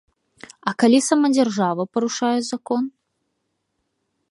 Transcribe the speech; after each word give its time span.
А 0.71 0.71
калі 0.83 0.99
сама 1.07 1.27
дзяржава 1.35 1.83
парушае 1.97 2.33
закон? 2.51 2.83